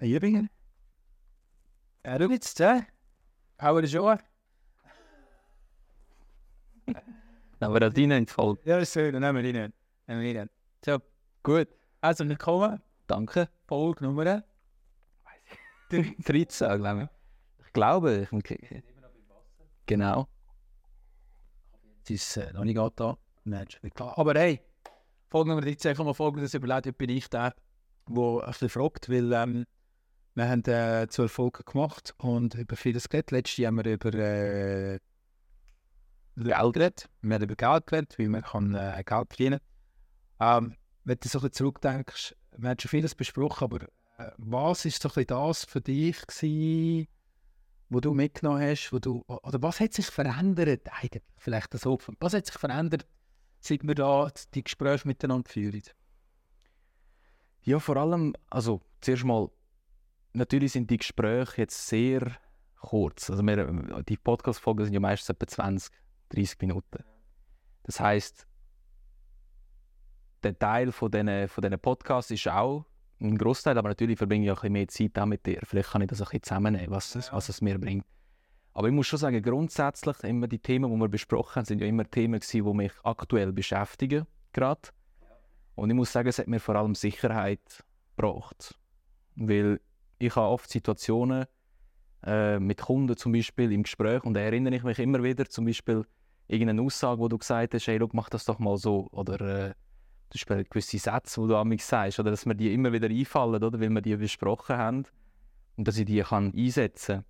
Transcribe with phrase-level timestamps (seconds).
[0.00, 0.50] Übungen.
[2.04, 2.86] Ja, du jetzt, hä?
[3.60, 4.18] Hauen wir schon?
[7.60, 8.60] Aber da rein in die Folge.
[8.64, 9.72] Ja, ist schön, dann nehmen wir ihn.
[10.06, 10.50] Nehmen wir ihn.
[10.84, 10.98] So,
[11.42, 11.68] gut.
[12.00, 12.82] Also, willkommen.
[13.06, 13.48] Danke.
[13.66, 14.42] Folge Nummer
[15.90, 17.08] 13, glaube
[17.58, 17.66] ich.
[17.66, 18.82] Ich glaube, ich,
[19.86, 20.28] genau.
[22.02, 23.16] Es ist äh, noch nicht gerade da.
[23.44, 24.18] Nein, ist nicht klar.
[24.18, 24.60] Aber hey,
[25.30, 27.54] Folge Nummer 13, ich habe mir folgendes überlegt, ob bin ich der,
[28.08, 29.64] der ein bisschen fragt, weil ähm,
[30.34, 33.30] wir haben äh, zwölf Folgen gemacht und über vieles geredet.
[33.30, 34.98] Letztes Jahr haben wir über äh,
[36.36, 37.08] Geld geredet.
[37.22, 39.60] Wir haben über Geld geredet, wie man kann, äh, Geld verdienen
[40.38, 40.64] kann.
[40.64, 43.82] Ähm, wenn du so ein zurückdenkst, wir haben schon vieles besprochen, aber
[44.18, 47.06] äh, was ist so das für dich gewesen,
[47.88, 52.34] wo du mitgenommen hast, wo du, oder was hat sich verändert eigentlich, vielleicht so, was
[52.34, 53.06] hat sich verändert,
[53.60, 55.82] seit wir da die Gespräche miteinander führen?
[57.62, 59.48] Ja, vor allem, also zuerst mal,
[60.34, 62.32] natürlich sind die Gespräche jetzt sehr
[62.80, 63.30] kurz.
[63.30, 65.92] Also wir, die Podcast-Folgen sind ja meistens etwa 20,
[66.30, 67.04] 30 Minuten.
[67.84, 68.46] Das heißt,
[70.42, 72.84] der Teil von diesen, von Podcasts ist auch
[73.20, 75.60] ein Großteil, aber natürlich verbringe ich auch ein mehr Zeit auch mit dir.
[75.64, 78.04] Vielleicht kann ich das ein bisschen zusammennehmen, was, es, was es mir bringt.
[78.74, 81.86] Aber ich muss schon sagen, grundsätzlich immer die Themen, die wir besprochen haben, sind ja
[81.86, 84.88] immer Themen gewesen, die mich aktuell beschäftigen gerade.
[85.76, 87.84] Und ich muss sagen, es hat mir vor allem Sicherheit
[88.16, 88.78] gebracht.
[89.36, 89.80] Weil
[90.18, 91.46] ich habe oft Situationen
[92.24, 95.66] äh, mit Kunden zum Beispiel im Gespräch und da erinnere ich mich immer wieder zum
[95.66, 96.04] Beispiel
[96.46, 99.08] irgendeine Aussage, wo du gesagt hast, hey, look, mach das doch mal so.
[99.12, 99.74] Oder äh,
[100.30, 103.08] zum Beispiel gewisse Sätze, die du an mich sagst, oder dass mir die immer wieder
[103.08, 105.04] einfallen, oder, weil wir die besprochen haben
[105.76, 107.24] und dass ich die kann einsetzen kann.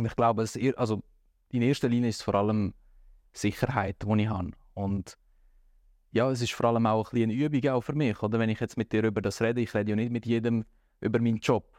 [0.00, 1.02] Und ich glaube, es, also
[1.50, 2.74] in erster Linie ist es vor allem
[3.32, 4.50] Sicherheit, die ich habe.
[4.74, 5.18] Und
[6.12, 8.38] ja, es ist vor allem auch ein eine Übung auch für mich, oder?
[8.38, 10.64] Wenn ich jetzt mit dir über das rede, ich rede ja nicht mit jedem
[11.00, 11.70] über meinen Job.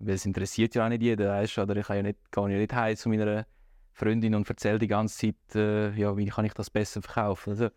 [0.00, 1.76] Weil es interessiert ja auch nicht jeden, weißt, oder?
[1.76, 3.46] Ich kann ja nicht, gehe ja nicht heim zu meiner
[3.92, 7.50] Freundin und erzähle die ganze Zeit, äh, ja, wie kann ich das besser verkaufen.
[7.50, 7.68] Also,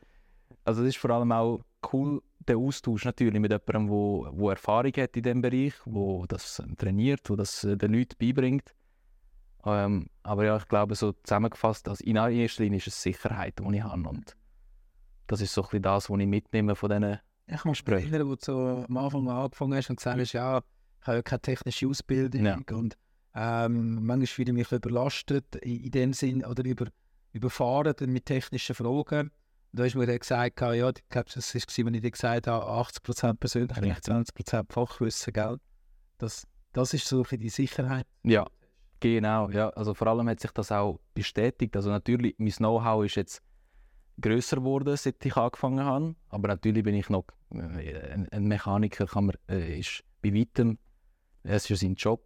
[0.64, 4.92] also es ist vor allem auch cool, der Austausch natürlich mit jemandem, wo, wo Erfahrung
[4.98, 8.76] hat in diesem Bereich, wo das trainiert, wo das äh, den Leuten beibringt.
[9.66, 13.76] Ähm, aber ja, ich glaube, so zusammengefasst, also in erster Linie ist es Sicherheit, die
[13.76, 14.10] ich habe.
[14.10, 14.36] Und
[15.28, 18.28] das ist so ein bisschen das, was ich mitnehme von diesen Ich muss mich erinnern,
[18.28, 20.64] wo du so am Anfang mal angefangen hast und gesagt hast, ja, ich
[21.08, 22.60] habe ja keine technische Ausbildung Ja.
[22.72, 22.98] und
[23.34, 26.88] ähm, manchmal fühle ich mich überlastet in, in dem Sinn oder über,
[27.32, 29.32] überfahren mit technischen Fragen.
[29.74, 32.48] Und da du mir dann gesagt, ja, ich glaube, das war, wenn ich dir gesagt
[32.48, 35.58] habe, 80% Persönlichkeit, 20% Fachwissen, gell?
[36.18, 38.06] Das, das ist so die Sicherheit.
[38.24, 38.46] Ja,
[39.00, 39.50] genau.
[39.50, 39.70] Ja.
[39.70, 41.74] Also vor allem hat sich das auch bestätigt.
[41.78, 43.42] Also natürlich, mein Know-how ist jetzt
[44.20, 46.16] grösser geworden, seit ich angefangen habe.
[46.28, 50.78] Aber natürlich bin ich noch äh, ein, ein Mechaniker, kann man, äh, ist bei weitem,
[51.44, 52.24] es ist ja sein Job.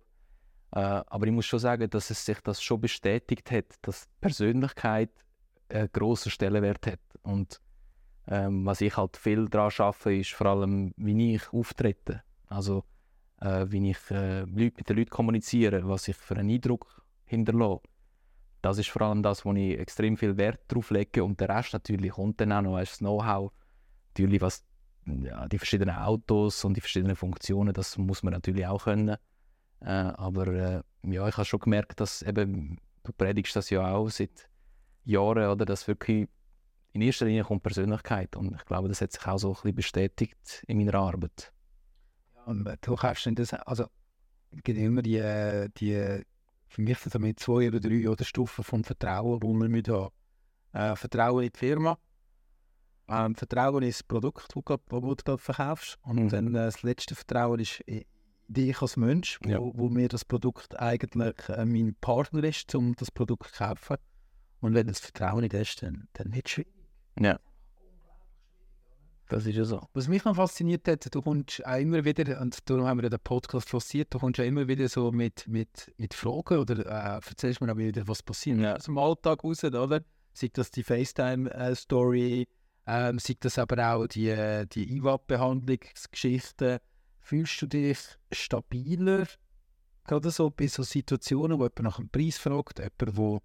[0.72, 5.12] Äh, aber ich muss schon sagen, dass es sich das schon bestätigt hat, dass Persönlichkeit
[5.70, 7.00] einen grossen Stellenwert hat.
[7.22, 7.62] Und
[8.28, 12.24] ähm, was ich halt viel daran arbeite, ist vor allem, wie ich auftrete.
[12.48, 12.84] Also
[13.42, 17.81] äh, wie ich äh, mit den Leuten kommuniziere, was ich für einen Eindruck hinterlasse.
[18.62, 21.24] Das ist vor allem das, wo ich extrem viel Wert drauf lege.
[21.24, 23.52] Und der Rest natürlich kommt dann auch noch als Know-how.
[24.09, 24.65] Natürlich, was
[25.06, 29.18] ja, die verschiedenen Autos und die verschiedenen Funktionen, das muss man natürlich auch können.
[29.82, 34.10] Äh, aber äh, ja, ich habe schon gemerkt, dass eben, du predigst das ja auch
[34.10, 34.50] seit
[35.04, 36.28] Jahren, oder, dass wirklich
[36.94, 38.36] in erster Linie kommt Persönlichkeit.
[38.36, 41.52] Und ich glaube, das hat sich auch so ein bisschen bestätigt in meiner Arbeit.
[42.46, 43.86] Und äh, du kannst das, also
[44.52, 46.24] es gibt immer die, äh, die
[46.68, 50.10] für mich sind damit zwei oder drei oder Stufen von Vertrauen, die man mit haben.
[50.74, 51.98] Äh, Vertrauen in die Firma,
[53.08, 56.30] ähm, Vertrauen in das Produkt, das du wo du gerade verkaufst und Mhm.
[56.30, 58.04] dann äh, das letzte Vertrauen ist in
[58.48, 59.60] dich als Mensch, wo, Ja.
[59.60, 63.98] wo mir das Produkt eigentlich äh, mein Partner ist, um das Produkt zu kaufen.
[64.62, 66.74] Und wenn du das Vertrauen nicht hast, dann, dann wird es schwierig.
[67.20, 67.40] Ja.
[69.28, 69.82] Das ist ja so.
[69.94, 73.10] Was mich noch fasziniert hat, du kommst auch immer wieder, und darum haben wir ja
[73.10, 77.16] den Podcast forciert, du kommst ja immer wieder so mit, mit, mit Fragen oder äh,
[77.28, 78.75] erzählst mir auch wieder, was passiert Ja.
[78.75, 80.01] aus dem Alltag raus, oder?
[80.34, 82.48] Sei das die FaceTime-Story,
[82.88, 86.80] ähm, sei das aber auch die, äh, die IWAP-Behandlungsgeschichten.
[87.20, 87.98] Fühlst du dich
[88.32, 89.26] stabiler,
[90.06, 93.42] gerade so bei so Situationen, wo jemand nach dem Preis fragt, jemand, wo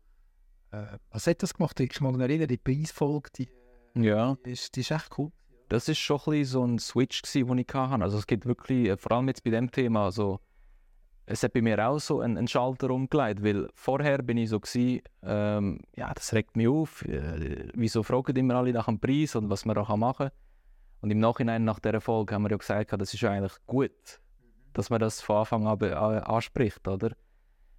[0.73, 1.81] äh, was hat das gemacht?
[1.81, 3.49] Ich mag mich erinnern, die Preisfolge, die,
[3.95, 4.37] Ja.
[4.45, 5.33] die, ist, die ist echt cool.
[5.69, 8.03] Das ist schon ein so ein Switch, gewesen, den ich hatte.
[8.03, 10.41] Also es gibt wirklich, äh, vor allem jetzt bei dem Thema, also
[11.31, 14.59] es hat bei mir auch so einen, einen Schalter umgelegt, weil vorher bin ich so
[14.59, 19.37] gewesen, ähm, ja, das regt mich auf, äh, wieso fragen immer alle nach dem Preis
[19.37, 20.37] und was man da machen kann.
[21.03, 24.21] Und im Nachhinein, nach dieser Folge, haben wir ja gesagt, das ist eigentlich gut.
[24.73, 25.83] dass man das von Anfang an
[26.25, 27.13] anspricht, oder?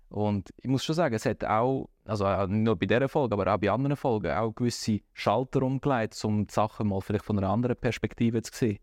[0.09, 3.33] Und ich muss schon sagen, es hat auch, also äh, nicht nur bei dieser Folge,
[3.33, 7.38] aber auch bei anderen Folgen, auch gewisse Schalter umgelegt, um die Sachen mal vielleicht von
[7.38, 8.80] einer anderen Perspektive zu sehen.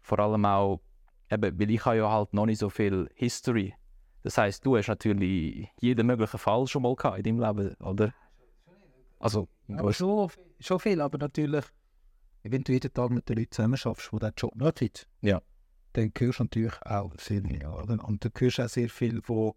[0.00, 0.80] Vor allem auch,
[1.32, 3.74] eben, weil ich habe ja halt noch nicht so viel History.
[4.22, 8.14] Das heißt, du hast natürlich jeden möglichen Fall schon mal gehabt in deinem Leben, oder?
[9.18, 10.30] Also, Aber schon,
[10.60, 11.64] schon viel, aber natürlich,
[12.42, 15.42] wenn du jeden Tag mit den Leuten zusammen schaffst, die diesen Job nicht haben, Ja.
[15.92, 17.66] dann hörst du natürlich auch sehr viel.
[17.66, 18.04] Oder?
[18.04, 19.54] Und du hörst auch sehr viel, wo,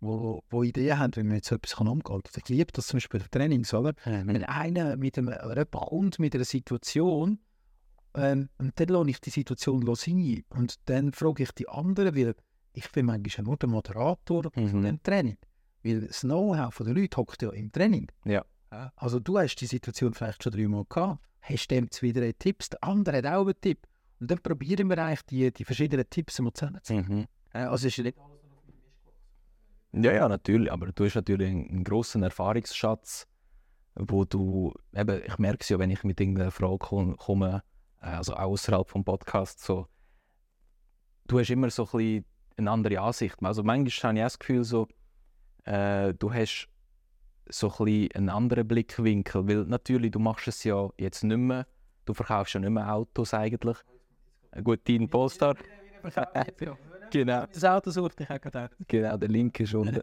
[0.00, 2.32] wo, wo Ideen haben, wie man jetzt so etwas kann umgehen kann.
[2.36, 3.94] Ich liebe das zum Beispiel in Trainings, oder?
[4.04, 5.34] Wenn einer mit einem,
[5.70, 7.38] kommt mit einer Situation,
[8.14, 10.44] ähm, und dann lasse ich die Situation sein.
[10.50, 12.34] Und dann frage ich die anderen, weil
[12.72, 14.82] ich bin manchmal nur der Moderator von Mhm.
[14.82, 15.36] dem Training.
[15.82, 18.08] Weil das Know-how der Leute hockt ja im Training.
[18.24, 18.44] Ja.
[18.96, 22.84] Also du hast die Situation vielleicht schon dreimal gehabt, hast dem wieder einen Tipps, der
[22.84, 23.86] andere hat auch einen Tipp.
[24.20, 27.06] Und dann probieren wir eigentlich die, die verschiedenen Tipps mal zusammenzuziehen.
[27.08, 27.26] Mhm.
[27.52, 28.18] Also es ist ja nicht
[29.92, 30.70] Ja, ja, natürlich.
[30.70, 33.26] Aber du hast natürlich einen, grossen Erfahrungsschatz,
[33.94, 37.62] wo du, eben, ich merke es ja, wenn ich mit irgendeiner Frage kom- komme,
[38.00, 39.86] also auch außerhalb vom Podcast, so,
[41.26, 42.24] du hast immer so ein bisschen
[42.56, 43.36] eine andere Ansicht.
[43.42, 44.88] Also manchmal habe ich das Gefühl, so,
[45.64, 46.68] äh, du hast
[47.48, 51.66] so ein bisschen einen anderen Blickwinkel, weil natürlich, du machst es ja jetzt nicht mehr,
[52.04, 53.76] du verkaufst ja nicht mehr Autos eigentlich.
[54.50, 55.56] Äh, Gut, dein Polestar.
[57.10, 57.46] genau.
[57.46, 60.00] Das Auto sucht ich auch gerade Genau, der Link ist unten.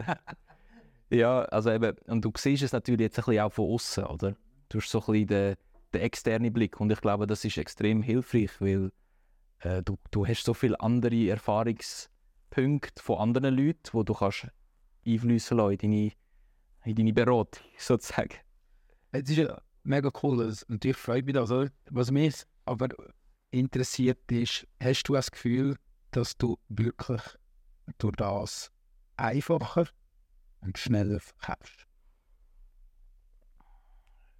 [1.10, 4.36] ja, also eben, und du siehst es natürlich jetzt ein bisschen auch von außen, oder?
[4.70, 5.56] Du hast so ein bisschen den,
[5.96, 8.92] den externen Blick und ich glaube, das ist extrem hilfreich, weil
[9.60, 14.48] äh, du, du hast so viele andere Erfahrungspunkte von anderen Leuten, wo du kannst
[15.06, 16.12] einfließen lassen in deine,
[16.84, 18.36] in deine Beratung, sozusagen.
[19.12, 21.52] Es ist ja mega cool das- und ich freue mich das.
[21.52, 21.72] Oder?
[21.90, 22.90] Was mich aber
[23.52, 25.78] interessiert ist, hast du das Gefühl,
[26.12, 27.22] dass du wirklich
[27.98, 28.72] durch das
[29.18, 29.88] einfacher
[30.62, 31.88] und schneller verkaufst?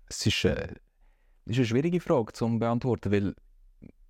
[0.08, 0.76] Es ist, äh,
[1.46, 3.36] ist eine schwierige Frage zu beantworten, weil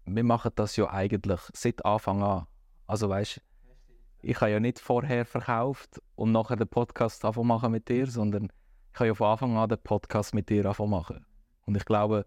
[0.06, 2.48] wir machen das ja eigentlich seit Anfang an.
[2.88, 3.42] Also weißt
[4.26, 8.50] ich habe ja nicht vorher verkauft und nachher den Podcast machen mit dir, sondern
[8.92, 11.24] ich habe ja von Anfang an den Podcast mit dir machen.
[11.66, 12.26] Und ich glaube,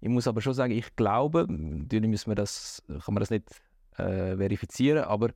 [0.00, 3.50] ich muss aber schon sagen, ich glaube, natürlich müssen wir das, kann man das nicht
[3.96, 5.30] äh, verifizieren, aber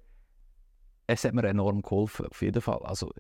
[1.09, 2.83] es hat mir enorm geholfen, auf jeden Fall.
[2.85, 3.11] Also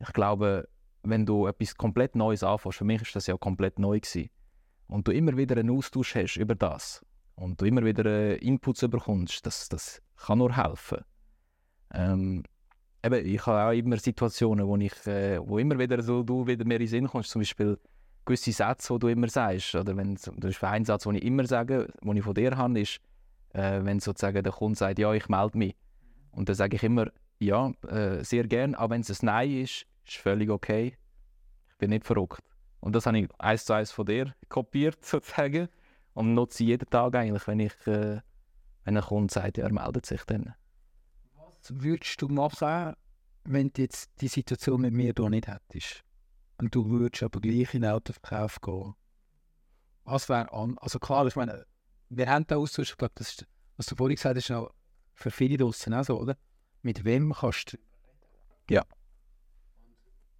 [0.00, 0.68] ich glaube,
[1.04, 4.28] wenn du etwas komplett Neues anfängst, für mich ist das ja komplett neu gewesen,
[4.88, 7.04] und du immer wieder einen Austausch hast über das
[7.36, 10.98] und du immer wieder äh, Inputs bekommst, das, das kann nur helfen.
[11.92, 12.42] Ähm,
[13.04, 16.64] eben, ich habe auch immer Situationen, wo ich, äh, wo immer wieder so du wieder
[16.64, 17.78] mehr in den Sinn kommst, zum Beispiel
[18.24, 21.46] gewisse Sätze, die du immer sagst, oder wenn zum Beispiel ein Satz, den ich immer
[21.46, 23.00] sage, den ich von dir habe, ist,
[23.50, 25.76] äh, wenn sozusagen der Kunde sagt, ja, ich melde mich,
[26.32, 27.08] und dann sage ich immer,
[27.38, 30.96] ja, äh, sehr gern, aber wenn es ein Nein ist, ist völlig okay.
[31.70, 32.42] Ich bin nicht verrückt.
[32.84, 35.70] Und das habe ich eins zu eins von dir kopiert, sozusagen.
[36.12, 38.20] Und nutze jeden Tag eigentlich, wenn ich, äh,
[38.84, 40.54] wenn ein Kunde sagt, ja, er meldet sich dann.
[41.34, 42.94] Was würdest du machen,
[43.44, 46.04] wenn du jetzt die Situation mit mir hier nicht hättest?
[46.58, 48.92] Und du würdest aber gleich in den Autoverkauf gehen?
[50.04, 50.76] Was wäre an?
[50.78, 51.64] Also klar, ich meine,
[52.10, 53.46] wir haben den Austausch, ich glaube, das ist,
[53.78, 54.70] was du vorhin gesagt hast, ist auch
[55.14, 56.36] für viele draussen auch so, oder?
[56.82, 57.78] Mit wem kannst du
[58.68, 58.84] Ja.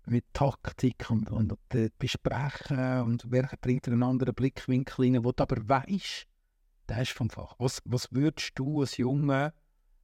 [0.06, 5.42] Mit Taktik und, und äh, besprechen und wer bringt einen anderen Blickwinkel rein, wo du
[5.42, 6.26] aber weißt,
[6.88, 7.54] der ist vom Fach.
[7.58, 9.54] Was, was würdest du als Junge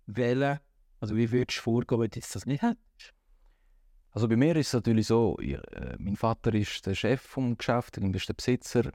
[0.07, 0.59] wählen?
[1.01, 3.15] Also wie würdest du vorgehen, wenn du das nicht hättest?
[4.13, 7.57] Also bei mir ist es natürlich so, ich, äh, mein Vater ist der Chef vom
[7.57, 8.91] Geschäft, er ist der Besitzer.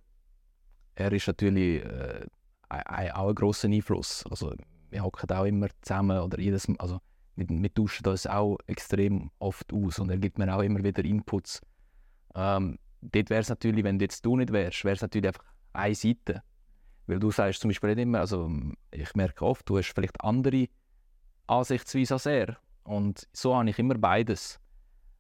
[0.96, 2.26] Er ist natürlich äh,
[2.70, 4.26] ein- ein- auch ein grosser Einfluss.
[4.30, 4.54] Also
[4.90, 7.00] wir hocken auch immer zusammen oder jedes Mal, also
[7.36, 11.04] wir, wir tauschen das auch extrem oft aus und er gibt mir auch immer wieder
[11.04, 11.62] Inputs.
[12.34, 15.96] Ähm, dort wäre es natürlich, wenn jetzt du nicht wärst, wäre es natürlich einfach eine
[15.96, 16.42] Seite.
[17.08, 18.52] Weil du sagst zum Beispiel nicht immer, also
[18.92, 20.68] ich merke oft, du hast vielleicht andere
[21.48, 22.58] Ansichtsweise als er.
[22.84, 24.60] Und so habe ich immer beides.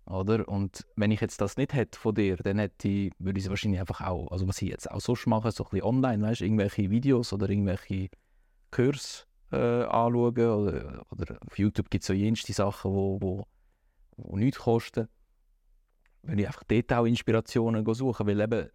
[0.05, 0.47] Oder?
[0.47, 3.49] Und wenn ich jetzt das nicht hätte von dir, dann hätte ich, würde ich es
[3.49, 6.41] wahrscheinlich einfach auch, also was ich jetzt auch sonst mache, so ein bisschen online, weißt,
[6.41, 8.09] irgendwelche Videos oder irgendwelche
[8.71, 10.37] Kurs äh, anschauen.
[10.37, 13.47] Oder, oder auf YouTube gibt es so jenste Sachen, wo, wo,
[14.17, 15.07] wo nichts kosten.
[16.23, 18.69] Wenn ich einfach dort auch Inspirationen suchen, weil eben,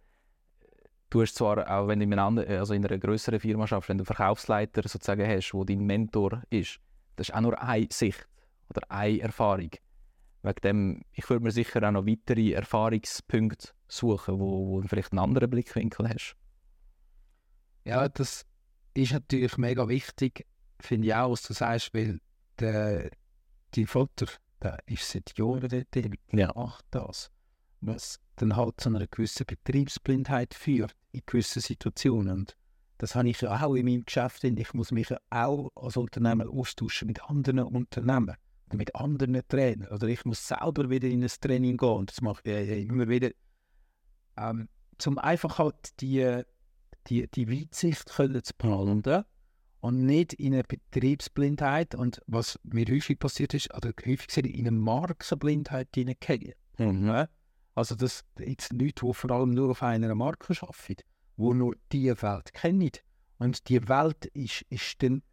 [1.09, 3.97] du hast zwar auch, wenn du in einer, also in einer größeren Firma schaffst, wenn
[3.97, 6.79] du einen Verkaufsleiter sozusagen hast, wo dein Mentor ist,
[7.15, 8.27] das ist auch nur eine Sicht
[8.69, 9.71] oder eine Erfahrung.
[10.43, 15.11] Wegen dem, ich würde mir sicher auch noch weitere Erfahrungspunkte suchen, wo, wo du vielleicht
[15.11, 16.35] einen anderen Blickwinkel hast.
[17.83, 18.45] Ja, das
[18.93, 20.47] ist natürlich mega wichtig,
[20.83, 22.19] finde ich auch, was du sagst, weil
[22.59, 23.09] der,
[23.75, 24.27] dein Vater,
[24.61, 26.51] der ist seit Jahren dort, Ja.
[26.55, 27.31] macht das.
[27.81, 32.39] Was dann halt zu einer gewissen Betriebsblindheit führt in gewissen Situationen.
[32.39, 32.57] Und
[32.97, 34.43] das habe ich ja auch in meinem Geschäft.
[34.43, 39.91] Ich muss mich ja auch als Unternehmer austauschen mit anderen Unternehmern, oder mit anderen Trainern.
[39.91, 41.89] Oder ich muss selber wieder in ein Training gehen.
[41.89, 43.31] Und das mache ich ja immer wieder.
[44.37, 46.43] Ähm, zum einfach halt die,
[47.07, 49.25] die, die Weitsicht können zu behalten
[49.81, 54.67] und nicht in eine Betriebsblindheit und was mir häufig passiert ist, oder häufig gesehen, in
[54.67, 56.53] eine Markenblindheit hineingehen.
[56.77, 57.27] Mhm.
[57.73, 61.01] Also das jetzt Leute, die vor allem nur auf einer Marke arbeiten,
[61.37, 62.91] die nur diese Welt kennen.
[63.39, 65.23] Und die Welt ist, ist dann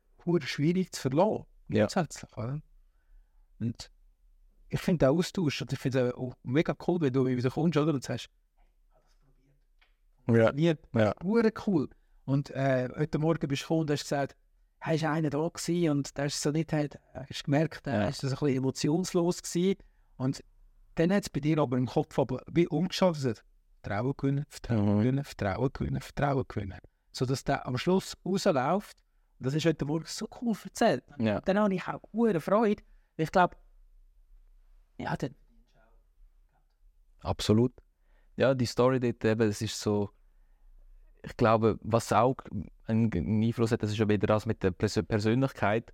[0.40, 1.44] schwierig zu verlassen.
[1.68, 1.86] Ja.
[1.86, 2.60] Grundsätzlich, oder?
[3.60, 3.90] Und
[4.70, 7.76] ich finde den Austausch, und ich finde es auch mega cool, wenn du wieder kommst,
[7.76, 7.92] oder?
[7.92, 8.28] Und sagst,
[10.26, 10.34] Ja.
[10.34, 10.80] funktioniert.
[10.94, 11.14] Ja.
[11.66, 11.88] Cool.
[12.28, 14.36] Und äh, heute Morgen bist du gekommen und hast gesagt,
[14.80, 18.08] er ist einer da gewesen und der ist so nicht, hast gemerkt, er Ja.
[18.08, 19.78] ist so ein bisschen emotionslos gewesen.
[20.18, 20.44] Und
[20.96, 23.42] dann hat es bei dir aber im Kopf aber wie umgeschaltet.
[23.82, 24.98] Vertrauen gewinnen, Vertrauen Mhm.
[24.98, 26.78] gewinnen, Vertrauen gewinnen, Vertrauen gewinnen.
[27.12, 28.98] Sodass der am Schluss rausläuft.
[29.38, 31.04] Und das ist heute Morgen so cool erzählt.
[31.18, 31.40] Ja.
[31.40, 32.82] Dann habe ich auch hure Freude.
[33.16, 33.56] Ich glaube,
[34.98, 35.34] ja, dann,
[37.20, 37.72] Absolut.
[38.36, 40.10] Ja, die Story dort eben, es ist so,
[41.28, 42.36] ich glaube, was auch
[42.86, 45.92] einen Einfluss hat, das ist ja wieder das mit der Pers Persönlichkeit.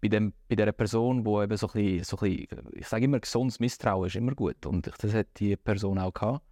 [0.00, 3.04] Bei, dem, bei dieser Person, die eben so ein bisschen, so ein bisschen ich sage
[3.04, 4.64] immer, gesundes Misstrauen ist immer gut.
[4.64, 6.42] Und das hat die Person auch gehabt.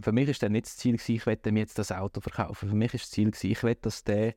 [0.00, 2.68] Für mich ist dann nicht das Ziel, gewesen, ich möchte ihm jetzt das Auto verkaufen.
[2.68, 4.34] Für mich ist das Ziel, gewesen, ich will, dass der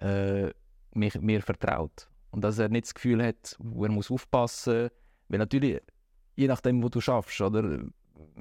[0.00, 0.50] äh,
[0.92, 2.08] mich, mir vertraut.
[2.30, 4.90] Und dass er nicht das Gefühl hat, er muss aufpassen
[5.28, 5.80] Weil natürlich,
[6.34, 7.80] je nachdem, wo du schaffst, oder?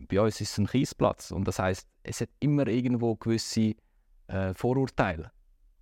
[0.08, 1.32] Bei uns ist es ein Kiesplatz.
[1.32, 3.76] Und das heißt, es hat immer irgendwo gewisse
[4.28, 5.32] äh, Vorurteile.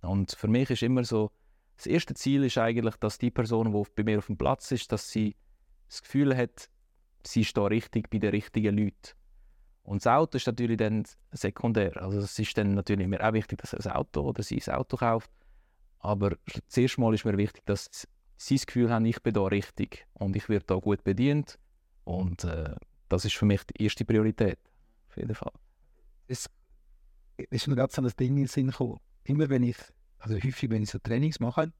[0.02, 1.30] Und für mich ist immer so,
[1.76, 4.92] das erste Ziel ist eigentlich, dass die Person, die bei mir auf dem Platz ist,
[4.92, 5.34] dass sie
[5.88, 6.68] das Gefühl hat,
[7.26, 9.14] sie ist da richtig bei den richtigen Leuten.
[9.82, 12.00] Und das Auto ist natürlich dann sekundär.
[12.00, 14.74] Also es ist dann natürlich mir auch wichtig, dass er ein Auto oder sie ein
[14.74, 15.30] Auto kauft.
[15.98, 16.36] Aber
[16.68, 17.90] zuerst mal ist mir wichtig, dass
[18.36, 21.58] sie das Gefühl haben, ich bin da richtig und ich werde da gut bedient.
[22.04, 22.74] Und äh,
[23.14, 24.58] das ist für mich die erste Priorität.
[25.08, 25.52] Auf jeden Fall.
[26.28, 26.48] es
[27.50, 28.98] ist mir gerade so ein Ding in den Sinn gekommen.
[29.24, 29.76] Immer wenn ich,
[30.18, 31.72] also häufig, wenn ich so Trainings mache,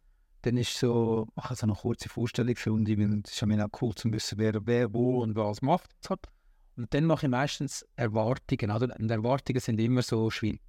[0.42, 3.82] dann ist so, mache ich so eine kurze Vorstellung für und es ist mir auch
[3.82, 5.90] cool zu wissen, wer, wer wo und was macht.
[6.76, 8.94] Und dann mache ich meistens Erwartungen, oder?
[8.98, 10.60] Und Erwartungen sind immer so schwierig.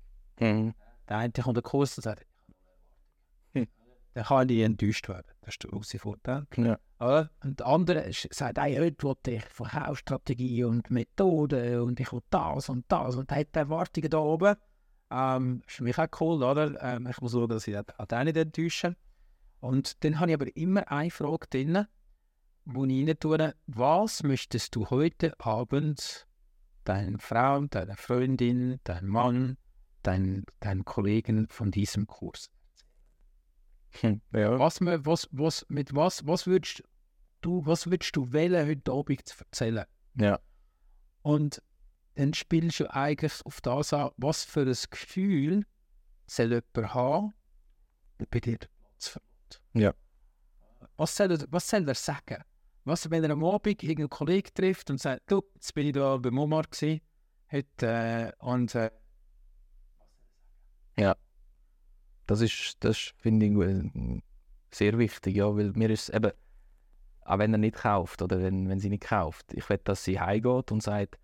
[1.09, 2.25] Der eine kommt der Kurs und sagt.
[4.15, 5.27] Dann kann ich enttäuscht werden.
[5.41, 6.47] Das ist der große Vorteil.
[6.55, 6.79] Ja.
[6.99, 7.29] Oder?
[7.43, 12.69] Und der andere sagt, hey, heute will ich Verkaufsstrategie und Methoden und ich will das
[12.69, 14.55] und das und hat die Erwartungen da oben.
[15.11, 16.81] Ähm, ist für mich auch cool, oder?
[16.81, 18.95] Ähm, ich muss schauen, dass ich auch den nicht enttäusche.
[19.59, 21.85] Und dann habe ich aber immer eine Frage drin,
[22.63, 26.25] wo ich rein tue, was möchtest du heute Abend
[26.85, 29.57] deiner Frau, deiner Freundin, deinem Mann,
[30.03, 32.49] deinen, deinen Kollegen von diesem Kurs
[34.01, 34.59] Ja.
[34.59, 36.83] was, was, was, mit was, was würdest
[37.41, 39.85] du, was würdest du wählen, heute Abend zu erzählen?
[40.15, 40.39] Ja.
[41.21, 41.61] Und
[42.15, 45.65] dann spielst du eigentlich auf das an, was für ein Gefühl
[46.27, 47.33] soll jemand haben,
[48.19, 49.61] der bei dir Platz verlässt.
[49.73, 49.93] Ja.
[50.97, 52.43] Was soll, er, was soll er sagen?
[52.85, 56.17] Was, wenn er am Abend irgendeinen Kollegen trifft und sagt, du, jetzt bin ich da
[56.17, 57.01] beim Omar gewesen,
[57.51, 58.91] heute, äh, und äh,
[62.27, 64.21] Das ist, das finde ich, äh,
[64.71, 66.31] sehr wichtig, ja, weil mir ist eben,
[67.21, 70.19] auch wenn er nicht kauft oder wenn, wenn sie nicht kauft, ich will, dass sie
[70.19, 71.17] heimgeht und sagt,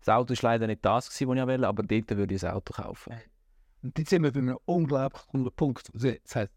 [0.00, 2.72] das Auto ist leider nicht das was ich wollte, aber dort würde ich das Auto
[2.72, 3.14] kaufen.
[3.82, 5.90] Und jetzt sind wir bei einem unglaublich coolen Punkt.
[5.94, 6.52] Das heißt,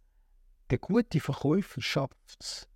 [0.69, 2.67] der gute Verkäufer schafft es,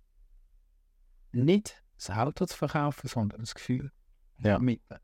[1.32, 3.90] nicht das Auto zu verkaufen, sondern das Gefühl
[4.38, 4.54] Ja.
[4.56, 5.00] vermitteln.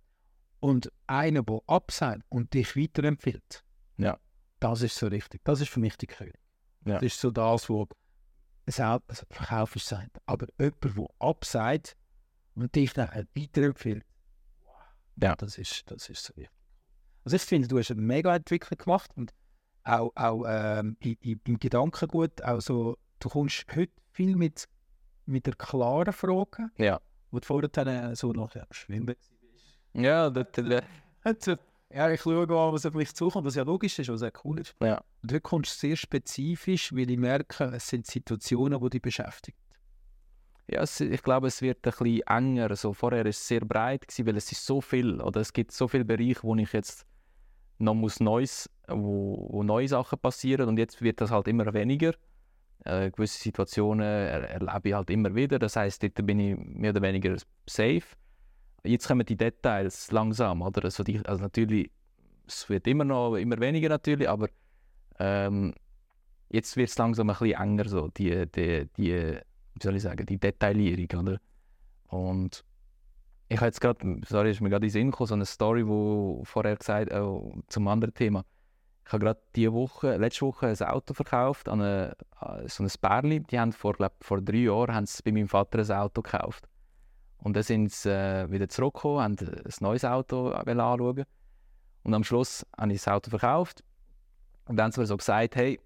[0.60, 3.64] Und einer, der absagt und dich weiterempfiehlt,
[3.96, 4.18] Ja.
[4.62, 5.42] Das ist so richtig.
[5.44, 6.34] Das ist für mich die König.
[6.84, 6.94] Ja.
[6.94, 7.88] Das ist so das, wo auch
[9.08, 10.08] also Verkauf ist sein.
[10.26, 11.96] Aber jemand, der absagt
[12.54, 14.04] und dich dann weiterempfiehlt,
[15.16, 15.34] Ja.
[15.36, 16.56] das ist, das ist so wichtig.
[17.24, 19.32] Also ich finde, du hast eine mega Entwicklung gemacht und
[19.84, 24.68] auch, auch ähm, im Gedankengut, auch so, du kommst heute viel mit,
[25.26, 27.00] mit der klaren Frage, Ja.
[27.30, 29.14] wo du vorher so nach ja, Schwimmen
[29.92, 30.84] Ja, das, das,
[31.94, 34.60] ja, ich schaue mal, was auf mich zukommt, was ja logisch ist, was sehr cool
[34.60, 34.74] ist.
[34.82, 35.02] Ja.
[35.22, 39.56] Und heute kommst du sehr spezifisch, weil ich merke, es sind Situationen, die dich beschäftigen.
[40.68, 42.70] Ja, es, ich glaube, es wird ein bisschen enger.
[42.70, 45.72] Also vorher war es sehr breit, gewesen, weil es ist so viel, oder es gibt
[45.72, 47.06] so viele Bereiche, wo ich jetzt
[47.78, 52.14] noch muss Neues, wo, wo neue Sachen passieren und jetzt wird das halt immer weniger.
[52.84, 55.58] Äh, gewisse Situationen er erlebe ich halt immer wieder.
[55.58, 57.36] Das heißt, dort bin ich mehr oder weniger
[57.68, 58.02] safe.
[58.84, 60.84] Jetzt kommen die Details langsam, oder?
[60.84, 61.90] Also, die, also natürlich,
[62.46, 64.48] es wird immer noch immer weniger natürlich, aber
[65.18, 65.74] ähm,
[66.48, 69.38] jetzt wird es langsam ein bisschen enger, so, die, die, die,
[69.74, 71.38] wie soll ich sagen, die Detaillierung, oder?
[72.08, 72.64] Und
[73.48, 75.86] ich habe jetzt gerade, sorry, ist mir gerade in den Sinn gekommen, so eine Story,
[75.86, 77.22] wo vorher gesagt, äh,
[77.68, 78.44] zum anderen Thema.
[79.04, 82.90] Ich habe gerade diese Woche, letzte Woche ein Auto verkauft an, eine, an so ein
[83.00, 83.40] Pärli.
[83.40, 86.68] Die haben vor, glaub, vor drei Jahren haben sie bei meinem Vater ein Auto gekauft.
[87.42, 91.24] Und dann sind sie äh, wieder zurückgekommen, haben ein neues Auto anschauen.
[92.04, 93.82] Und am Schluss habe ich das Auto verkauft.
[94.66, 95.80] Und dann haben sie mir so gesagt, hey,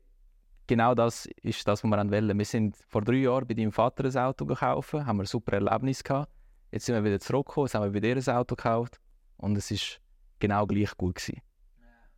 [0.67, 2.39] genau das ist das, was wir wollen.
[2.39, 6.05] Wir sind vor drei Jahren bei deinem Vater ein Auto gekauft, haben ein super Erlebnis
[6.05, 6.31] gehabt.
[6.73, 9.01] Jetzt sind wir wieder zurückgekommen, jetzt haben wir bei dir ein Auto gekauft
[9.39, 10.01] und es ist
[10.39, 11.41] genau gleich gut gewesen.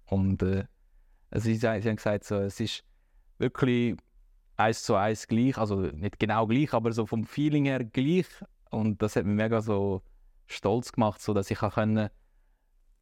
[0.06, 0.64] Und äh,
[1.30, 2.82] also sie, sie haben gesagt, so, es ist
[3.38, 3.96] wirklich
[4.56, 8.26] eins zu eins gleich, also nicht genau gleich, aber so vom Feeling her gleich.
[8.70, 10.02] Und das hat mich mega so
[10.46, 12.08] stolz gemacht, so dass ich auch können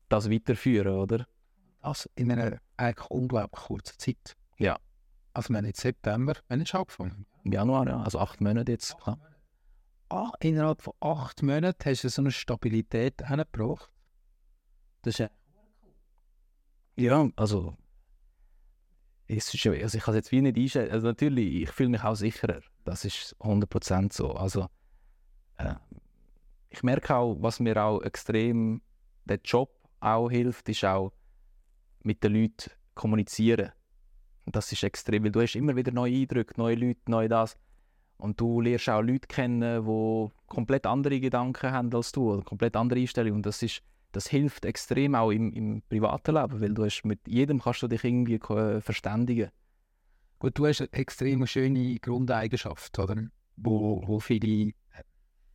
[0.08, 1.26] das weiterführen, oder?
[1.82, 4.37] Das in einer eigentlich unglaublich kurzen Zeit.
[4.58, 4.78] Ja.
[5.35, 7.26] Also wir haben jetzt September, wann ist angefangen?
[7.44, 8.96] Im Januar, ja, also acht Monate jetzt.
[8.99, 9.18] Klar.
[10.08, 13.90] Ah, innerhalb von acht Monaten hast du so eine Stabilität hingebracht.
[15.02, 15.28] Das ist ja
[16.96, 17.76] Ja, also,
[19.28, 20.90] es ist, ja- also ich kann es jetzt wie nicht einstellen.
[20.90, 22.61] Also natürlich, ich fühle mich auch sicherer.
[22.85, 24.32] Das ist 100% so.
[24.32, 24.68] Also,
[26.76, 28.82] ich merke auch, was mir auch extrem
[29.25, 29.70] der Job
[30.00, 31.12] auch hilft, ist auch
[32.02, 33.72] mit den Leuten kommunizieren.
[34.44, 37.56] Und das ist extrem, weil du hast immer wieder neue Eindrücke, neue Leute, neu das.
[38.18, 42.76] Und du lernst auch Leute kennen, die komplett andere Gedanken haben als du, oder komplett
[42.76, 43.36] andere Einstellungen.
[43.36, 43.82] Und das, ist,
[44.12, 47.88] das hilft extrem auch im, im privaten Leben, weil du hast mit jedem kannst du
[47.88, 49.50] dich irgendwie äh, verständigen.
[50.38, 53.16] Gut, du hast eine extrem schöne Grundeigenschaft, oder?
[53.56, 54.72] Wo, wo viele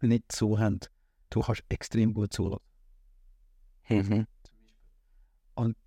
[0.08, 0.80] nicht so haben.
[1.30, 2.60] Du kannst extrem gut zuhören.
[5.56, 5.78] Und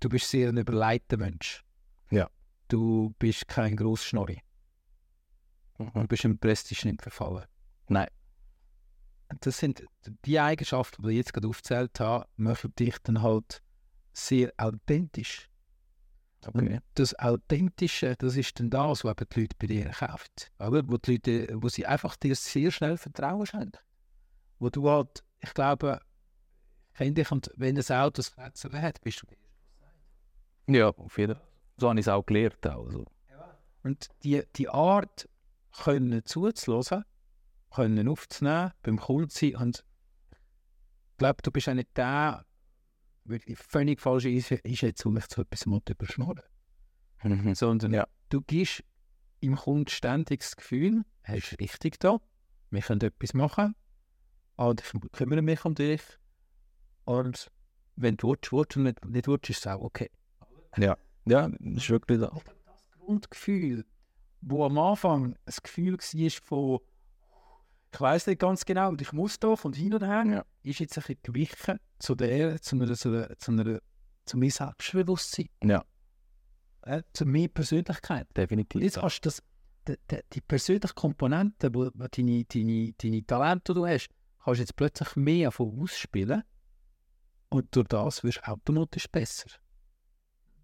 [0.00, 1.64] du bist sehr ein überleiteter Mensch.
[2.10, 2.30] Ja.
[2.68, 4.40] Du bist kein Grossschnorri.
[5.78, 7.44] Du bist im Prestige nicht verfallen.
[7.88, 8.08] Nein.
[9.40, 9.84] Das sind
[10.24, 13.62] die Eigenschaften, die ich jetzt gerade aufgezählt habe, machen dich dann halt
[14.12, 15.48] sehr authentisch.
[16.46, 16.74] Okay.
[16.74, 20.28] Und das Authentische, das ist dann das, was eben die Leute bei dir kaufen.
[20.58, 20.82] Oder?
[20.88, 23.78] Wo, die Leute, wo sie einfach dir sehr schnell Vertrauen schenken.
[24.58, 26.00] Wo du halt, ich glaube,
[26.94, 31.44] kenn dich und wenn das Auto das Fenster hat, bist du Ja, auf jeden Fall.
[31.76, 32.66] So habe ich es auch gelernt.
[32.66, 33.04] Auch, so.
[33.82, 35.28] Und die, die Art,
[35.72, 37.04] können zuzuhören,
[37.74, 39.56] können aufzunehmen, beim Kunden zu sein.
[39.56, 39.84] Und
[41.10, 42.44] ich glaube, du bist auch nicht der,
[43.24, 44.28] wirklich völlig falsche
[44.64, 46.42] Einschätzung, mich zu etwas mal überschnorren.
[47.54, 48.06] Sondern Ja.
[48.28, 48.82] du gibst
[49.40, 52.18] im Kunden ständig das Gefühl, er ist richtig da,
[52.70, 53.74] wir können etwas machen,
[54.56, 56.02] und ich kümmere mich um dich.
[57.04, 57.50] Und
[57.96, 60.10] wenn du willst, willst und nicht, nicht willst, ist es auch okay.
[61.24, 62.26] Ja, das ist wirklich so.
[62.66, 63.84] das Grundgefühl,
[64.40, 66.80] wo am Anfang ein Gefühl war von,
[67.92, 70.44] ich weiß nicht ganz genau, und ich muss doch und hin und her, Ja.
[70.62, 73.80] ist jetzt ein bisschen gewichen zu der, zu einer, zu einer, zu einer,
[74.24, 75.84] zu meinem Selbstbewusstsein, Ja,
[76.82, 78.26] äh, zu meiner Persönlichkeit.
[78.28, 78.82] Und definitiv.
[78.82, 79.42] jetzt hast du das,
[79.88, 84.08] die, die, die persönliche Komponente, wo, wo deine, deine, deine Talente, die du hast,
[84.42, 86.42] kannst du jetzt plötzlich mehr davon ausspielen
[87.50, 89.48] und durch das wirst du automatisch besser.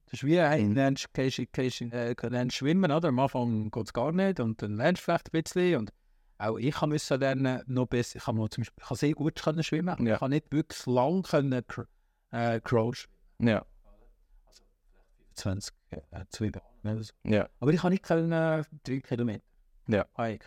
[0.07, 0.75] Das ist wie, hey, Mhm.
[0.75, 3.09] lernst, gehst, gehst, äh, lernst schwimmen, oder?
[3.09, 5.93] Am Anfang geht es gar nicht und dann lernst du vielleicht ein bisschen und
[6.39, 9.63] auch ich musste lernen, noch besser, ich habe zum Beispiel, ich habe sehr gut können
[9.63, 10.15] schwimmen, aber Ja.
[10.17, 11.63] ich habe nicht wirklich lang können
[12.31, 13.09] äh, schwimmen.
[13.41, 13.65] Ja,
[15.35, 16.01] 20, äh,
[16.85, 17.13] oder so.
[17.25, 19.45] ja, Aber ich kann nicht können, äh, drei Kilometer.
[19.87, 20.05] Ja.
[20.15, 20.39] Habe.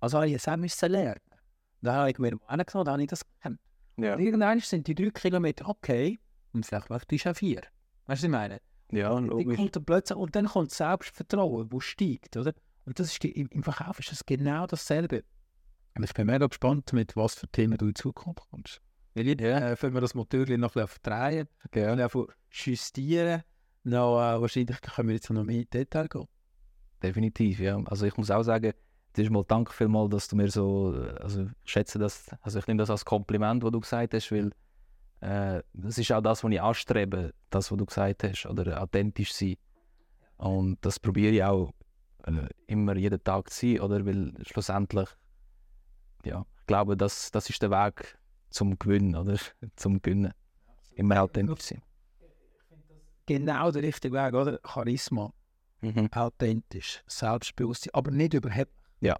[0.00, 1.20] Also habe ich es auch müssen lernen.
[1.80, 2.30] Dann habe ich mir
[2.66, 3.60] gesagt, dann habe ich das gelernt.
[3.96, 4.14] ja.
[4.14, 6.18] Und irgendwann sind die drei Kilometer okay
[6.52, 7.62] und vielleicht möchte ich auch vier.
[7.62, 7.68] Weißt
[8.06, 8.60] du, was ich meine?
[8.92, 9.56] Ja, Die logisch.
[9.56, 12.52] kommt dann plötzlich, und dann kommt das Selbstvertrauen, das steigt, oder?
[12.86, 15.24] Und das ist die, im, Verkauf ist das genau dasselbe.
[15.96, 18.80] Und ich bin mega gespannt, mit was für Themen du in Zukunft kommst.
[19.14, 19.72] Weil jetzt Ja.
[19.72, 23.42] äh, wenn wir das Motor noch ein bisschen drehen, Ja, einfach justieren,
[23.82, 26.26] noch, äh, wahrscheinlich können wir jetzt noch mehr in Detail gehen.
[27.02, 27.78] definitiv, ja.
[27.86, 28.72] Also ich muss auch sagen,
[29.12, 32.58] das ist mal danke vielmals, dass du mir so, äh, also ich schätze das, also
[32.58, 34.50] ich nehme das als Kompliment, was du gesagt hast, weil
[35.20, 39.32] äh, das ist auch das, was ich anstrebe, das, was du gesagt hast, oder authentisch
[39.32, 39.56] sein.
[40.36, 41.72] Und das probiere ich auch
[42.26, 44.04] äh, immer jeden Tag zu sein, oder?
[44.04, 45.08] Weil schlussendlich,
[46.24, 48.18] ja, ich glaube, das, das ist der Weg
[48.50, 49.36] zum Gewinnen, oder?
[49.76, 50.32] zum Gewinnen.
[50.94, 51.82] Immer authentisch sein.
[53.26, 54.60] Genau der richtige Weg, oder?
[54.64, 55.32] Charisma.
[55.82, 56.08] Mhm.
[56.12, 58.74] authentisch, Selbstbewusstsein, aber nicht überheblich.
[59.00, 59.16] Ja.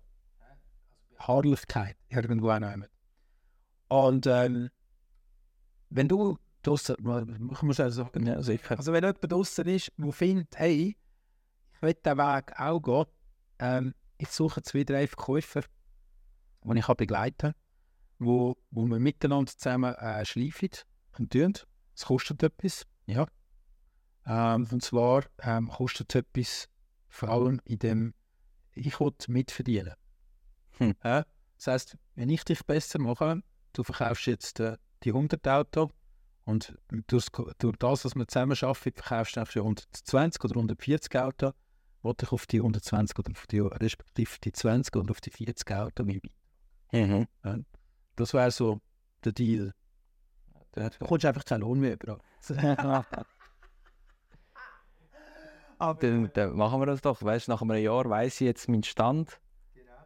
[1.16, 2.74] Beharrlichkeit irgendwo auch noch.
[3.88, 4.70] Und ähm,
[5.90, 6.96] wenn du draussen,
[7.52, 8.76] ich muss auch sagen, Ja, sicher.
[8.78, 10.96] also wenn jemand draussen ist, der findet, hey, ich
[11.82, 13.04] will diesen Weg auch gehen,
[13.58, 15.62] ähm, ich suche zwei, drei Verkäufer,
[16.64, 17.54] die ich begleiten kann,
[18.18, 20.70] wo, wo wir miteinander zusammen äh, schleifen
[21.18, 21.54] und tun.
[21.94, 23.26] Es kostet etwas, ja.
[24.26, 26.68] Ähm, und zwar ähm, kostet es etwas,
[27.08, 28.14] vor allem in dem,
[28.72, 29.94] ich will mitverdienen.
[30.78, 30.94] Hm.
[31.04, 31.24] Ja?
[31.56, 35.90] Das heisst, wenn ich dich besser mache, du verkaufst jetzt äh, die 100 Auto
[36.44, 41.52] und durch, durch das, was wir zusammen schaffen, verkaufst du einfach 120 oder 140 Auto,
[42.06, 45.70] wollte ich auf die 120 oder auf die, respektive die 20 oder auf die 40
[45.72, 46.22] Auto mit.
[46.92, 47.26] Mhm.
[48.14, 48.80] Das wäre so
[49.24, 49.74] der Deal.
[50.72, 52.18] Da kommst du einfach keinen Lohn mehr über.
[55.78, 57.22] Aber Dann, dann machen wir das doch.
[57.22, 59.40] Weißt nach einem Jahr weiss ich jetzt meinen Stand.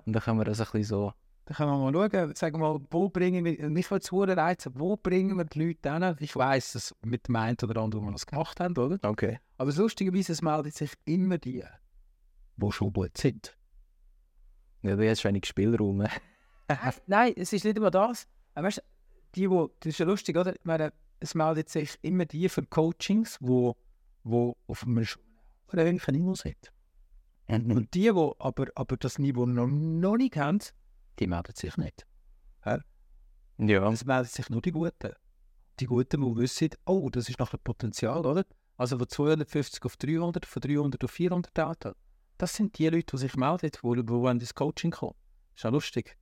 [0.07, 1.13] Und dann können wir das ein bisschen so.
[1.45, 4.73] dann können wir mal schauen, sagen wir mal, wo bringen wir, würde es verdammt reizen,
[4.75, 6.17] wo bringen wir die Leute hin?
[6.21, 8.99] Ich weiss, dass mit dem einen oder anderen, wir das gemacht haben, oder?
[9.03, 9.39] Okay.
[9.59, 11.63] Aber lustigerweise, es melden sich immer die,
[12.61, 13.57] die schon gut sind.
[14.83, 16.07] Ja, du hast wenig Spielraum.
[17.07, 18.29] Nein, es ist nicht immer das.
[18.55, 18.83] Weißt,
[19.35, 20.55] die, wo, das ist ja lustig, oder?
[20.55, 23.77] Ich meine, es meldet sich immer die für Coachings, wo,
[24.25, 25.07] wo auf einem
[25.73, 26.73] ähnlichen Niveau sind.
[27.49, 30.61] Und die, die aber, aber das Niveau noch, noch nicht haben,
[31.19, 32.07] die melden sich nicht.
[32.65, 33.91] Ja.
[33.91, 35.13] Es melden sich nur die Guten.
[35.81, 38.45] Die Guten, die wissen, oh, das ist noch ein Potenzial, oder?
[38.77, 41.93] Also von 250 auf 300, von 300 auf 400 Daten.
[42.41, 45.13] Das sind die Leute, die sich melden, die, die wollen Coaching kommen.
[45.55, 46.17] Ist ja lustig.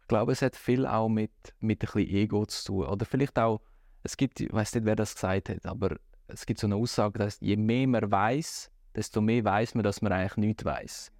[0.00, 2.86] Ich glaube, es hat viel auch mit, mit ein bisschen Ego zu tun.
[2.86, 3.60] Oder vielleicht auch,
[4.02, 7.20] es gibt, ich weiß nicht, wer das gesagt hat, aber es gibt so eine Aussage,
[7.20, 11.12] dass je mehr man weiß, desto mehr weiß man, dass man eigentlich nichts weiß.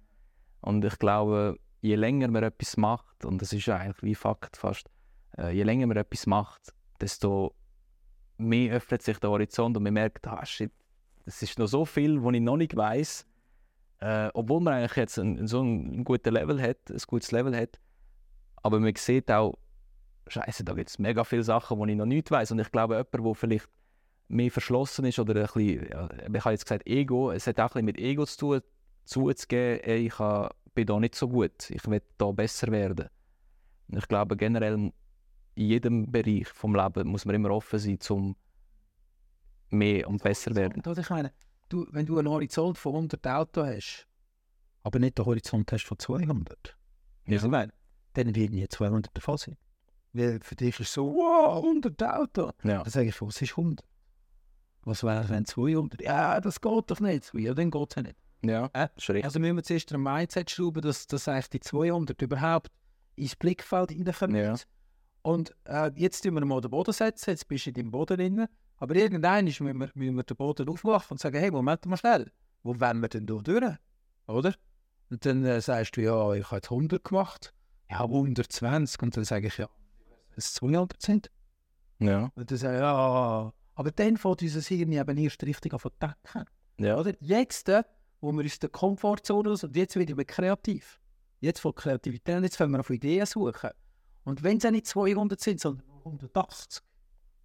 [0.59, 4.57] Und ich glaube, je länger man etwas macht, und das ist ja eigentlich wie Fakt
[4.57, 4.89] fast,
[5.37, 7.55] äh, je länger man etwas macht, desto
[8.35, 10.73] mehr öffnet sich der Horizont und man merkt, ah, shit,
[11.25, 13.25] es ist noch so viel, was ich noch nicht weiß.
[13.99, 17.79] Äh, obwohl man eigentlich jetzt ein, so ein, gutes Level hat, ein gutes Level hat,
[18.57, 19.57] aber man sieht auch,
[20.27, 22.51] Scheiße, da gibt es mega viele Sachen, die ich noch nicht weiß.
[22.51, 23.69] Und ich glaube, jemand, der vielleicht
[24.27, 27.75] mehr verschlossen ist oder ein bisschen, ja, ich habe jetzt gesagt Ego, es hat auch
[27.75, 28.61] ein bisschen mit Ego zu tun,
[29.05, 33.07] zuzugeben, ey, ich ha- bin da nicht so gut, ich will da besser werden.
[33.87, 34.93] Und ich glaube generell in
[35.55, 38.35] jedem Bereich vom Leben muss man immer offen sein, um
[39.69, 40.81] mehr und besser werden.
[40.83, 41.31] Und ich meine,
[41.69, 44.07] du, wenn du einen Horizont von 100 Autos hast,
[44.83, 46.77] aber nicht den Horizont hast von 200,
[47.27, 47.37] Ja.
[47.37, 47.73] ich meine,
[48.13, 49.57] dann werden nie 200 davon sein.
[50.13, 52.53] Weil für dich ist so, wow, 100 Autos.
[52.63, 52.81] Ja.
[52.83, 53.85] Dann sage ich, was ist 100?
[54.83, 56.01] Was wäre, wenn 200?
[56.01, 57.33] Ja, das geht doch nicht.
[57.33, 58.15] Ja, dann geht es ja nicht.
[58.43, 59.23] Ja, Äh?
[59.23, 62.71] Also müssen wir zuerst ein Mindset schrauben, dass, dass eigentlich die 200 überhaupt
[63.15, 64.35] ins Blickfeld reinkommen.
[64.35, 64.55] Ja.
[65.23, 68.17] Und äh, jetzt tun wir mal den Boden setzen, jetzt bist du in deinem Boden
[68.17, 68.47] drin.
[68.77, 72.31] Aber irgendwann müssen wir, müssen wir den Boden aufmachen und sagen, hey, Moment mal schnell,
[72.63, 73.77] wo wollen wir denn da durch?
[74.27, 74.55] Oder?
[75.09, 77.53] Und dann äh, sagst du, ja, ich habe jetzt 100 gemacht.
[77.89, 79.01] Ja, 120.
[79.01, 79.69] Und dann sage ich, ja,
[80.35, 81.31] es 200 sind.
[81.99, 82.31] Ja.
[82.35, 85.89] Und dann sage ich, ja, aber dann fängt unser Hirn eben erst richtig an zu
[85.89, 86.49] denken.
[86.79, 86.97] Ja.
[86.97, 87.13] Oder?
[87.19, 87.83] Jetzt, äh,
[88.21, 90.99] wo wir aus der Komfortzone raus und jetzt werden wir kreativ.
[91.39, 93.69] Jetzt von Kreativität, jetzt fangen wir auf Ideen suchen.
[94.23, 96.83] Und wenn es nicht 200 sind, sondern nur 180,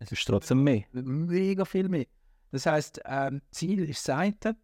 [0.00, 0.82] Es ist trotzdem mehr.
[0.92, 2.06] mega viel mehr.
[2.50, 4.56] Das heisst, ähm, Ziel ist das eine.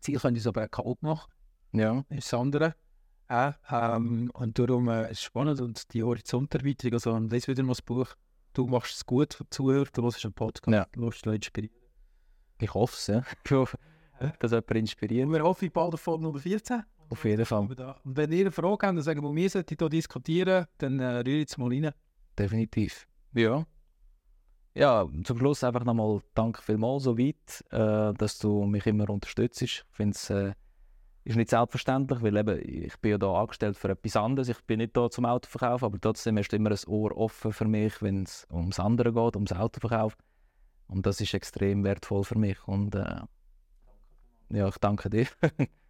[0.00, 1.30] Ziel können uns aber auch kaputt machen,
[1.72, 2.04] Ja.
[2.08, 2.74] ist das andere.
[3.28, 7.62] Äh, ähm, und darum äh, ist es spannend und die Horizonterweiterung, also und das wieder
[7.62, 8.08] mal das Buch.
[8.54, 10.86] Du machst es gut für die Zuhörer, du hörst einen Podcast, Ja.
[10.92, 11.74] du lässt Leute inspirieren.
[12.60, 13.22] Ich hoffe es, ja.
[13.44, 13.78] Ich hoffe,
[14.40, 15.26] dass jemand inspiriert.
[15.26, 16.82] Und wir hoffen, bald auf Folge Nummer 14.
[17.08, 17.60] Auf jeden Fall.
[18.04, 21.06] Und wenn ihr eine Frage habt, dann sagen wir, wir sollten hier diskutieren, dann äh,
[21.16, 21.90] rührt jetzt mal rein.
[22.38, 23.06] Definitiv.
[23.34, 23.66] Ja.
[24.74, 29.60] Ja, zum Schluss einfach nochmal danke vielmals so weit, äh, dass du mich immer unterstützt.
[29.60, 30.54] Ich finde es äh,
[31.24, 34.48] ist nicht selbstverständlich, weil eben, ich bin ja da angestellt für etwas anderes.
[34.48, 38.00] Ich bin nicht da zum Autoverkauf, aber trotzdem du immer ein Ohr offen für mich,
[38.02, 40.16] wenn es ums andere geht, ums Autoverkauf.
[40.88, 42.66] Und das ist extrem wertvoll für mich.
[42.66, 43.20] Und äh,
[44.50, 45.26] ja, ich danke dir.